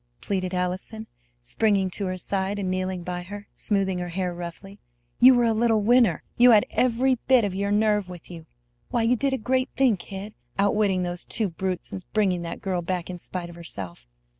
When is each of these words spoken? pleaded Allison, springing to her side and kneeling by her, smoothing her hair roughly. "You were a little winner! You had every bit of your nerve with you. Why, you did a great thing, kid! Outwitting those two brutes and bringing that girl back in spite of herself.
pleaded 0.19 0.51
Allison, 0.51 1.05
springing 1.43 1.91
to 1.91 2.07
her 2.07 2.17
side 2.17 2.57
and 2.57 2.71
kneeling 2.71 3.03
by 3.03 3.21
her, 3.21 3.47
smoothing 3.53 3.99
her 3.99 4.07
hair 4.09 4.33
roughly. 4.33 4.79
"You 5.19 5.35
were 5.35 5.43
a 5.43 5.53
little 5.53 5.83
winner! 5.83 6.23
You 6.37 6.49
had 6.49 6.65
every 6.71 7.19
bit 7.27 7.43
of 7.43 7.53
your 7.53 7.69
nerve 7.69 8.09
with 8.09 8.27
you. 8.31 8.47
Why, 8.89 9.03
you 9.03 9.15
did 9.15 9.31
a 9.31 9.37
great 9.37 9.69
thing, 9.75 9.97
kid! 9.97 10.33
Outwitting 10.57 11.03
those 11.03 11.23
two 11.23 11.49
brutes 11.51 11.91
and 11.91 12.03
bringing 12.13 12.41
that 12.41 12.61
girl 12.61 12.81
back 12.81 13.11
in 13.11 13.19
spite 13.19 13.51
of 13.51 13.55
herself. 13.55 14.07